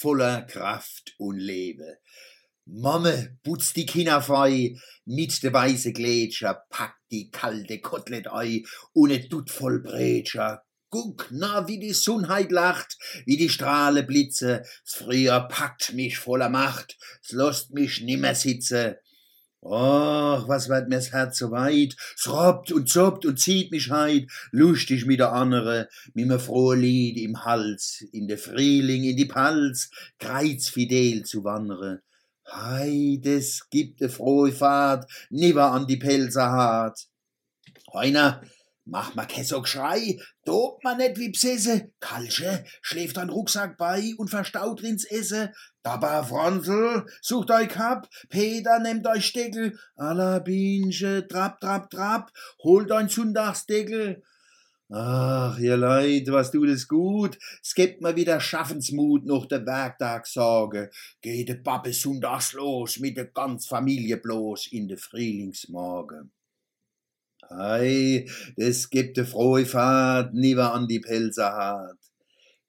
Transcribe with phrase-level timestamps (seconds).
[0.00, 1.96] voller Kraft und Leben.
[2.66, 8.64] Mamme putzt die Kinder fei, mit de weiße Gletscher, packt die kalte Kotelett ei
[9.08, 10.62] et tut voll Bretscher.
[10.90, 16.50] Guck, na, wie die Sonnheit lacht, wie die Strahle blitze, s Früher packt mich voller
[16.50, 18.98] Macht, s lost mich nimmer sitze.
[19.68, 24.30] Och, was wird mir's Herz so weit, s robbt und zoppt und zieht mich heit,
[24.52, 29.24] lustig mit der andere, mit me frohe Lied im Hals, in de Frühling, in die
[29.24, 29.90] Palz,
[30.20, 32.02] kreuzfidel zu wandere.
[32.48, 37.08] Hei, des gibt de frohe Fahrt, niver an die Pelzer hart.
[37.92, 38.42] Heiner,
[38.86, 44.14] mach ma ke so Geschrei, dobt ma net wie Psesse, Kalsche schläft an Rucksack bei
[44.16, 45.52] und verstaut drin's Esse.
[45.82, 53.08] Dabei Franzl, sucht euch Kap, Peter nehmt euch Steckel, Alabinche, trapp, trapp, trapp, holt ein
[53.08, 54.22] Sonntagsdeckel.
[54.88, 60.90] Ach, ihr Leid, was tut es gut, es gibt mir wieder Schaffensmut noch der Werktagssorge,
[61.20, 66.30] geht de Pappe sonntags los mit der ganz Familie bloß in de Frühlingsmorgen.
[67.58, 68.26] Ei,
[68.56, 71.98] es gibt frohe Fahrt, niewer an die Pelzer hart.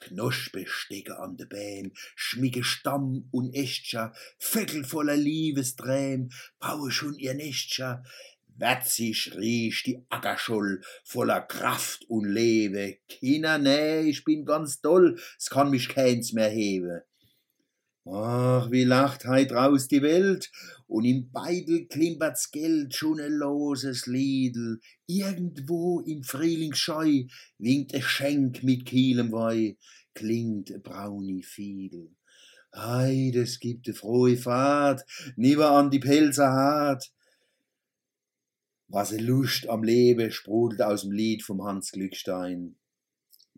[0.00, 8.02] Knoschbestecke an de Bäm, schmicke Stamm und Äscher, Vögel voller Liebesträm, baue schon ihr Nächtscher,
[8.58, 12.98] Wetzig riecht die Ackerscholl voller Kraft und Lewe.
[13.08, 17.04] Kinder, nee, ich bin ganz doll, es kann mich keins mehr hebe.
[18.04, 20.50] Ach, wie lacht heit raus die Welt,
[20.92, 24.78] und im Beidel klimpert's Geld schon ein loses Liedel.
[25.06, 27.24] Irgendwo im Frühlingsscheu
[27.56, 29.78] winkt e Schenk mit kielem Wei,
[30.12, 32.14] klingt e brauni Fiedel.
[32.72, 35.02] Ei, das gibt e frohe Fahrt,
[35.36, 37.10] nieber an die Pelzer hart.
[38.88, 42.76] Was e Lust am Leben sprudelt aus dem Lied vom Hans Glückstein.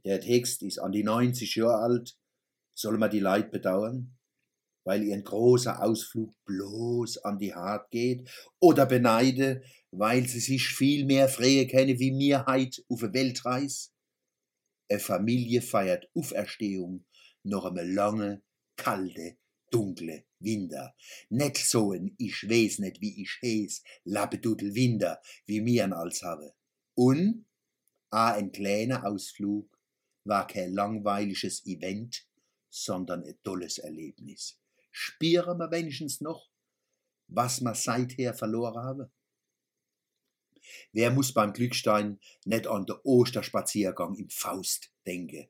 [0.05, 2.17] Der Text ist an die 90 Jahre alt.
[2.75, 4.17] Soll man die Leid bedauern?
[4.85, 8.29] Weil ihr ein großer Ausflug bloß an die Hart geht,
[8.61, 13.93] oder beneide, weil sie sich viel mehr freie kenne wie mir heit auf a Weltreis?
[14.89, 17.05] E Familie feiert Auferstehung
[17.43, 18.43] noch einmal lange,
[18.77, 19.37] kalte,
[19.71, 20.95] dunkle Winter.
[21.31, 26.53] Net soen, ich weiß net, wie ich hees, lappedudel Winter, wie mir'n als habe.
[26.95, 27.47] Und,
[28.11, 29.79] a ein kleiner Ausflug
[30.25, 32.27] war kein langweiliges Event,
[32.71, 34.59] sondern ein tolles Erlebnis
[34.95, 36.49] spüren wir wenigstens noch,
[37.27, 39.13] was wir seither verloren haben?
[40.93, 45.49] Wer muss beim Glückstein nicht an den Osterspaziergang im Faust denken?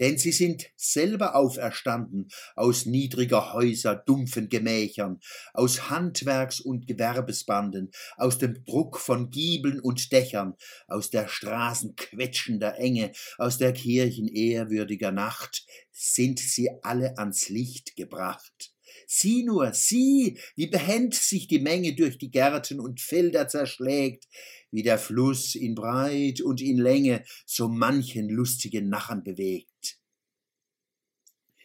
[0.00, 5.20] Denn sie sind selber auferstanden aus niedriger Häuser, dumpfen Gemächern,
[5.54, 10.54] aus Handwerks- und Gewerbesbanden, aus dem Druck von Giebeln und Dächern,
[10.86, 17.96] aus der Straßen quetschender Enge, aus der Kirchen ehrwürdiger Nacht, sind sie alle ans Licht
[17.96, 18.72] gebracht.
[19.06, 24.28] Sieh nur, sieh, wie behend sich die Menge durch die Gärten und Felder zerschlägt,
[24.70, 29.98] wie der Fluss in Breit und in Länge so manchen lustigen Nachen bewegt.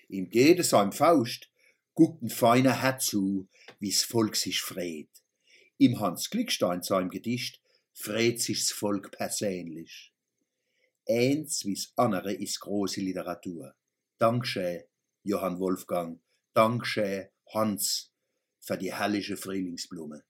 [0.09, 1.49] Ihm geht es am Faust,
[1.93, 3.47] guckt ein feiner Herr zu,
[3.79, 5.09] wie's Volk sich freht.
[5.77, 7.61] Im Hans Glückstein seinem Gedicht
[7.93, 10.13] freht sich's Volk persönlich.
[11.07, 13.75] Eins wie's andere ist große Literatur.
[14.17, 14.83] Dankeschön,
[15.23, 16.21] Johann Wolfgang.
[16.55, 18.11] Dankeschön, Hans,
[18.59, 20.23] für die herrliche Frühlingsblume.